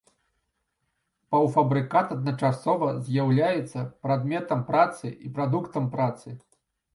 Паўфабрыкат 1.33 2.13
адначасова 2.15 2.87
з'яўляецца 3.09 3.85
прадметам 4.07 4.65
працы 4.71 5.05
і 5.29 5.31
прадуктам 5.37 5.85
працы. 5.99 6.29